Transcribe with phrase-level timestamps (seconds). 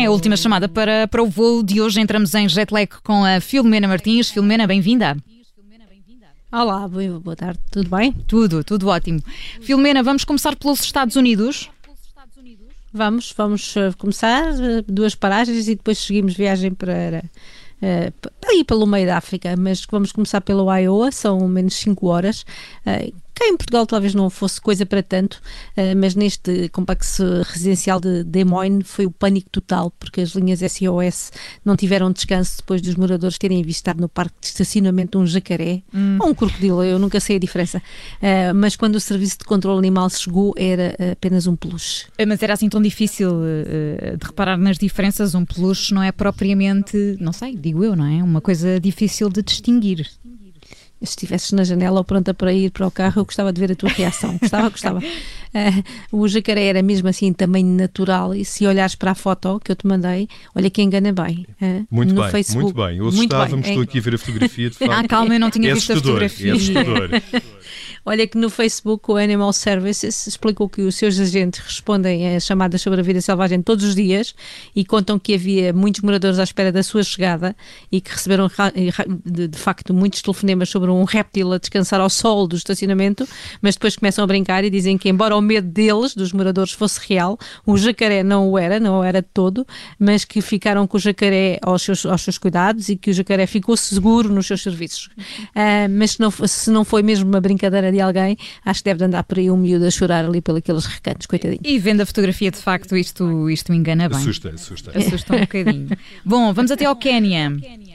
[0.00, 2.00] É a última chamada para, para o voo de hoje.
[2.00, 4.30] Entramos em jet lag com a Filomena Martins.
[4.30, 5.14] Filomena, bem-vinda.
[6.50, 8.10] Olá, boa tarde, tudo bem?
[8.10, 9.22] Tudo, tudo ótimo.
[9.60, 11.68] Filomena, vamos começar pelos Estados Unidos.
[12.90, 17.22] Vamos, vamos eh, começar eh, duas paragens e depois seguimos viagem para,
[17.82, 22.46] uh, ir pelo meio da África, mas vamos começar pelo Iowa, são menos 5 horas.
[22.86, 25.40] Uh, Cá em Portugal talvez não fosse coisa para tanto,
[25.74, 30.60] uh, mas neste complexo residencial de Des Moines foi o pânico total, porque as linhas
[30.60, 31.32] SOS
[31.64, 36.18] não tiveram descanso depois dos moradores terem avistado no parque de estacionamento um jacaré hum.
[36.20, 37.78] ou um crocodilo, eu nunca sei a diferença.
[37.78, 42.08] Uh, mas quando o serviço de controle animal chegou, era apenas um peluche.
[42.28, 43.30] Mas era assim tão difícil
[44.18, 45.34] de reparar nas diferenças?
[45.34, 48.22] Um peluche não é propriamente, não sei, digo eu, não é?
[48.22, 50.06] Uma coisa difícil de distinguir
[51.02, 53.72] se estivesses na janela ou pronta para ir para o carro, eu gostava de ver
[53.72, 54.36] a tua reação.
[54.38, 54.98] Gostava, gostava.
[54.98, 59.72] Uh, o jacaré era mesmo assim tamanho natural e se olhares para a foto que
[59.72, 61.46] eu te mandei, olha que engana bem.
[61.60, 62.98] Uh, muito no bem, Facebook, muito bem.
[62.98, 64.92] Eu assustava-me, estou aqui a ver a fotografia de facto.
[64.92, 66.52] Ah, calma, eu não tinha é visto a fotografia.
[66.52, 67.10] É assustador.
[68.04, 72.80] Olha que no Facebook o Animal Services explicou que os seus agentes respondem a chamadas
[72.80, 74.34] sobre a vida selvagem todos os dias
[74.74, 77.54] e contam que havia muitos moradores à espera da sua chegada
[77.92, 78.50] e que receberam
[79.24, 83.28] de, facto muitos telefonemas sobre um réptil a descansar ao sol do estacionamento,
[83.60, 87.00] mas depois começam a brincar e dizem que embora o medo deles, dos moradores, fosse
[87.06, 89.66] real, o jacaré não o era, não o era de todo,
[89.98, 93.46] mas que ficaram com o jacaré aos seus, aos seus cuidados e que o jacaré
[93.46, 95.10] ficou seguro nos seus serviços.
[95.54, 99.04] Uh, mas se não, se não foi mesmo uma brincadeira de alguém, acho que deve
[99.04, 101.60] andar por aí um miúdo a chorar ali pelos recantos, coitadinho.
[101.64, 104.18] E vendo a fotografia, de facto, isto, isto me engana bem.
[104.18, 104.98] Assusta, assusta.
[104.98, 105.88] Assusta um bocadinho.
[106.24, 107.52] Bom, vamos até ao Quénia.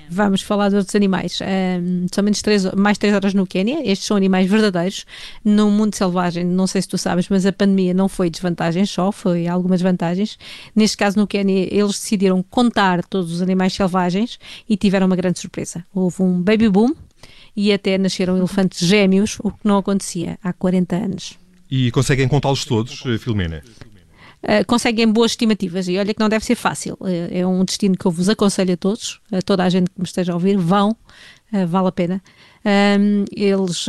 [0.09, 1.39] Vamos falar de outros animais.
[1.41, 3.79] Um, somente três, mais três horas no Quénia.
[3.89, 5.05] Estes são animais verdadeiros.
[5.43, 9.11] No mundo selvagem, não sei se tu sabes, mas a pandemia não foi desvantagem só,
[9.11, 10.37] foi algumas vantagens.
[10.75, 15.39] Neste caso, no Quénia, eles decidiram contar todos os animais selvagens e tiveram uma grande
[15.39, 15.85] surpresa.
[15.93, 16.93] Houve um baby boom
[17.55, 21.39] e até nasceram elefantes gêmeos, o que não acontecia há 40 anos.
[21.69, 23.63] E conseguem contá-los todos, eh, Filomena?
[24.43, 26.95] Uh, conseguem boas estimativas e olha que não deve ser fácil.
[26.99, 29.99] Uh, é um destino que eu vos aconselho a todos, a toda a gente que
[29.99, 30.95] me esteja a ouvir, vão,
[31.67, 32.21] vale a pena.
[32.65, 33.85] Um, eles,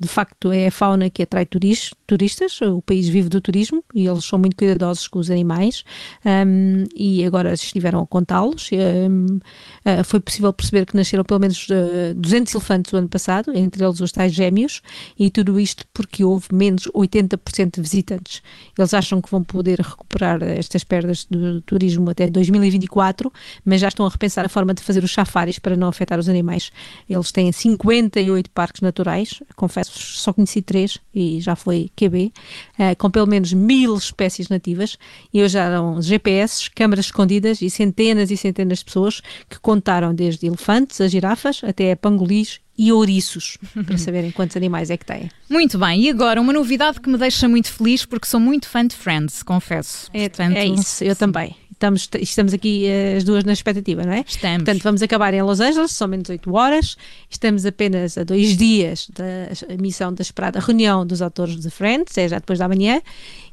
[0.00, 4.06] de facto, é a fauna que atrai turis, turistas, o país vive do turismo e
[4.06, 5.84] eles são muito cuidadosos com os animais
[6.24, 8.70] um, e agora estiveram a contá-los.
[8.72, 9.40] Um, uh,
[9.84, 13.52] ah, foi possível perceber que nasceram pelo menos uh, ah, 200 elefantes o ano passado,
[13.54, 14.80] entre eles os tais gêmeos,
[15.18, 18.42] e tudo isto porque houve menos 80% de visitantes.
[18.78, 23.30] Eles acham que vão poder recuperar estas perdas do turismo até 2024,
[23.64, 26.28] mas já estão a repensar a forma de fazer os safaris para não afetar os
[26.28, 26.70] animais.
[27.08, 32.82] Eles têm 50 48 parques naturais, confesso, só conheci três e já foi QB, uh,
[32.82, 34.96] eh, com pelo menos mil espécies nativas
[35.32, 40.46] e hoje eram GPS, câmaras escondidas e centenas e centenas de pessoas que contaram desde
[40.46, 45.30] elefantes a girafas até a pangolis e ouriços, para saberem quantos animais é que têm.
[45.48, 48.86] Muito bem, e agora uma novidade que me deixa muito feliz porque sou muito fã
[48.86, 50.10] de Friends, confesso.
[50.12, 54.12] É, Portanto, é isso, eu também estamos, estamos aqui uh, as duas na expectativa, não
[54.12, 54.24] é?
[54.26, 54.64] Estamos.
[54.64, 56.96] Portanto, vamos acabar em Los Angeles, são menos 8 horas,
[57.30, 62.28] estamos apenas a dois dias da emissão da esperada reunião dos autores de Friends, é
[62.28, 63.00] já depois da manhã,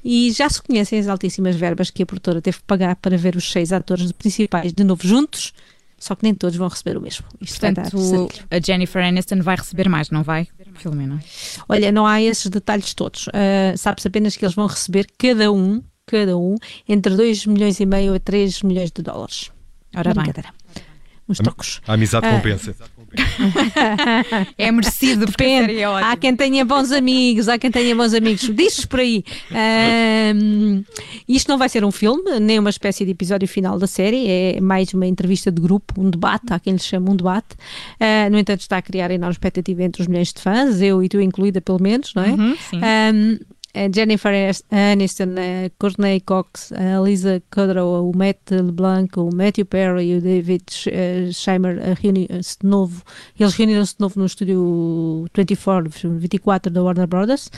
[0.03, 3.35] e já se conhecem as altíssimas verbas que a produtora teve que pagar para ver
[3.35, 5.53] os seis atores principais de novo juntos,
[5.97, 7.25] só que nem todos vão receber o mesmo.
[7.39, 11.23] Isto Portanto, a Jennifer Aniston vai receber mais, não vai, Filomena?
[11.69, 13.27] Olha, não há esses detalhes todos.
[13.27, 16.55] Uh, Sabe-se apenas que eles vão receber cada um cada um
[16.87, 19.51] entre 2 milhões e meio a 3 milhões de dólares.
[19.95, 20.33] Ora bem.
[21.27, 21.81] Uns trocos.
[21.87, 22.31] A amizade ah.
[22.31, 22.75] compensa.
[24.57, 25.77] é merecido, depende.
[25.77, 28.49] É há quem tenha bons amigos, há quem tenha bons amigos.
[28.53, 29.23] Diz por aí.
[30.35, 30.83] Um,
[31.27, 34.59] isto não vai ser um filme, nem uma espécie de episódio final da série, é
[34.59, 37.55] mais uma entrevista de grupo, um debate, há quem lhe chama um debate.
[38.01, 41.07] Uh, no entanto, está a criar enorme expectativa entre os milhões de fãs, eu e
[41.07, 42.31] tu incluída, pelo menos, não é?
[42.31, 42.77] Uhum, sim.
[42.77, 43.39] Um,
[43.93, 44.31] Jennifer
[44.71, 45.35] Aniston,
[45.79, 50.63] Courtney Cox, a Lisa Kudrow, o Matt LeBlanc, o Matthew Perry e o David
[51.33, 53.01] Scheimer reuniram-se de novo.
[53.39, 55.89] Eles reuniram-se de novo no estúdio 24,
[56.19, 57.49] 24 da Warner Brothers.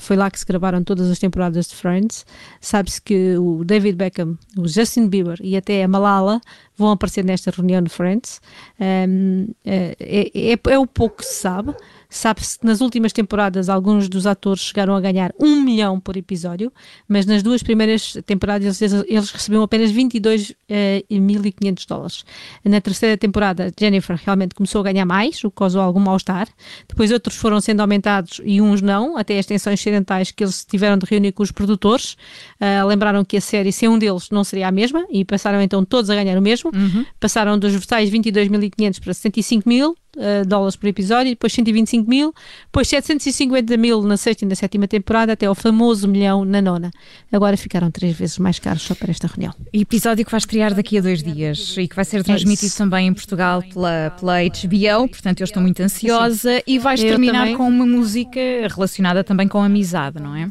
[0.00, 2.26] Foi lá que se gravaram todas as temporadas de Friends.
[2.60, 6.40] Sabe-se que o David Beckham, o Justin Bieber e até a Malala
[6.76, 8.40] vão aparecer nesta reunião de Friends.
[8.80, 11.74] Um, é, é, é, o pouco que se sabe.
[12.12, 16.70] Sabe-se que nas últimas temporadas alguns dos atores chegaram a ganhar um milhão por episódio,
[17.08, 22.24] mas nas duas primeiras temporadas eles, eles recebiam apenas 22.500 uh, dólares.
[22.62, 26.48] Na terceira temporada, Jennifer realmente começou a ganhar mais, o que causou algum mal-estar.
[26.86, 30.98] Depois outros foram sendo aumentados e uns não, até as tensões ocidentais que eles tiveram
[30.98, 32.12] de reunir com os produtores.
[32.60, 35.82] Uh, lembraram que a série, sem um deles, não seria a mesma e passaram então
[35.82, 36.70] todos a ganhar o mesmo.
[36.74, 37.06] Uhum.
[37.18, 42.34] Passaram dos versais 22.500 para 75 mil uh, dólares por episódio, depois 125 mil,
[42.66, 46.90] depois 750 mil na sexta e na sétima temporada, até ao famoso milhão na nona.
[47.30, 49.54] Agora ficaram três vezes mais caros só para esta reunião.
[49.72, 53.06] Episódio que vai estrear daqui a dois dias e que vai ser transmitido é também
[53.08, 56.62] em Portugal pela, pela HBO, portanto eu estou muito ansiosa Sim.
[56.66, 57.56] e vais eu terminar também.
[57.56, 60.50] com uma música relacionada também com amizade, não é?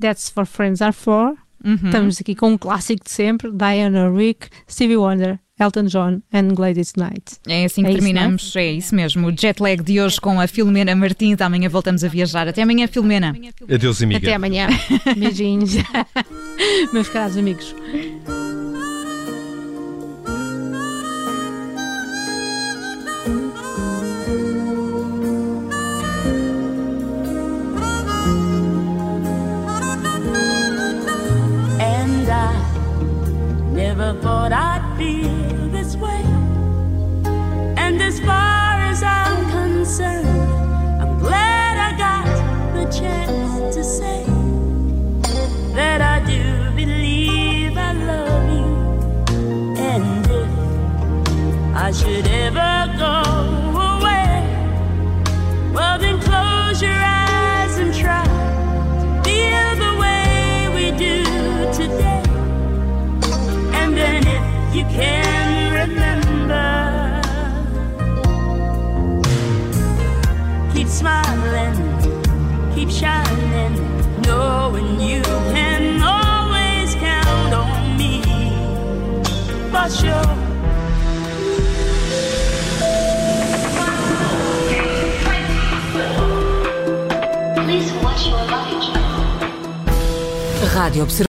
[0.00, 1.34] That's for Friends Are For.
[1.64, 1.74] Uhum.
[1.82, 6.94] Estamos aqui com um clássico de sempre, Diana Rick, Stevie Wonder, Elton John and Gladys
[6.96, 7.38] Knight.
[7.46, 9.28] É assim que é terminamos, isso, é isso mesmo.
[9.28, 11.40] O jet lag de hoje com a Filomena Martins.
[11.40, 12.48] Amanhã voltamos a viajar.
[12.48, 13.36] Até amanhã, Filomena.
[13.72, 14.18] Adeus, amiga.
[14.18, 14.68] Até amanhã.
[15.16, 15.74] Beijinhos.
[16.92, 17.74] Meus caros amigos.
[51.76, 53.22] I should ever go
[53.98, 54.46] away,
[55.74, 58.24] well, then close your eyes and try.
[59.24, 61.24] Feel the way we do
[61.72, 62.22] today.
[63.74, 67.20] And then if you can remember,
[70.72, 71.74] keep smiling,
[72.74, 73.74] keep shining,
[74.22, 75.22] knowing you
[75.52, 78.22] can always count on me
[79.72, 80.43] for sure.
[90.74, 91.06] Rádio